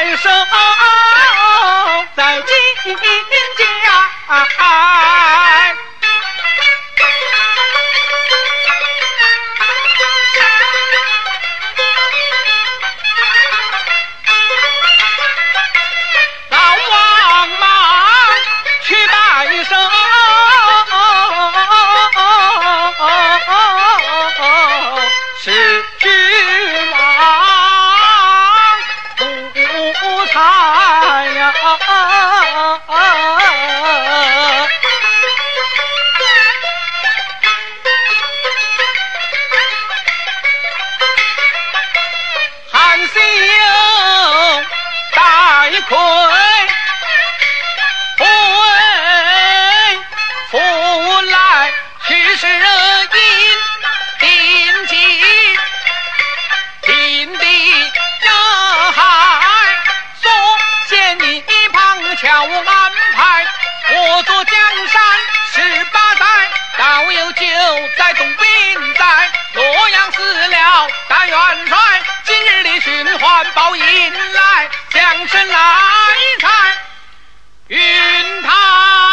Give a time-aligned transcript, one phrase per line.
[0.00, 0.30] 回首
[2.16, 2.54] 在进
[3.58, 3.64] 家
[62.44, 63.46] 我安排。
[63.92, 64.54] 我坐江
[64.86, 65.02] 山
[65.52, 66.24] 十八载，
[66.78, 67.44] 倒有酒
[67.98, 69.30] 在东兵在。
[69.54, 71.76] 洛阳死了大元帅，
[72.24, 75.58] 今日里寻欢报应来，将身来
[76.40, 76.48] 在
[77.66, 79.09] 云台。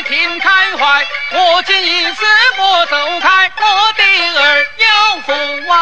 [0.00, 2.24] 挺开怀我今一次
[2.58, 4.02] 我走开，我的
[4.40, 4.86] 儿有
[5.20, 5.32] 福
[5.70, 5.76] 啊！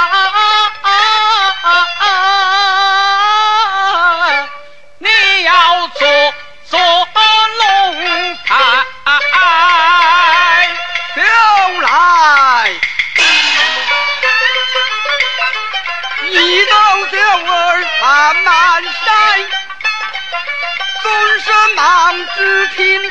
[4.98, 5.08] 你
[5.44, 6.34] 要做
[6.68, 6.78] 做
[7.58, 8.54] 龙台，
[11.16, 11.22] 就
[11.80, 11.88] 来，
[16.28, 16.72] 一走
[17.10, 19.00] 就儿慢慢山，
[21.02, 23.09] 尊声忙之听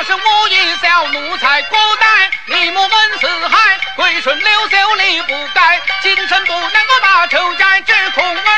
[0.00, 8.57] 我一小奴才孤单，你莫问四海，归顺刘秀你不该，今生不能够把仇债，只恐儿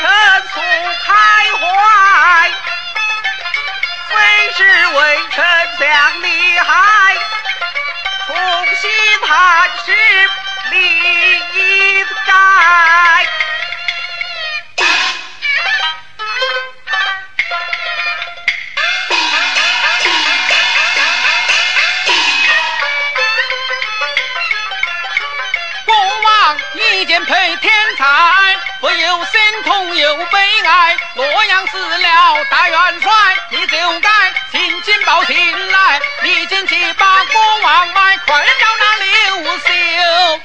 [0.00, 0.08] 臣
[0.54, 0.60] 速
[1.04, 1.12] 开
[1.60, 1.62] 怀，
[4.08, 4.16] 非
[4.56, 4.98] 是为
[5.30, 5.44] 臣
[5.78, 5.86] 想
[6.22, 6.72] 厉害，
[8.26, 8.34] 重
[8.76, 8.90] 新
[9.26, 9.92] 探视
[27.00, 28.04] 一见配天才。
[28.78, 33.10] 不由心痛又悲哀，洛阳死了大元帅，
[33.48, 34.10] 你就该
[34.52, 38.84] 亲亲报信来，你进去把国王埋，快叫那
[39.42, 40.40] 刘秀。